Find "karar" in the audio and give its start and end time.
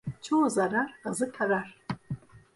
1.31-1.77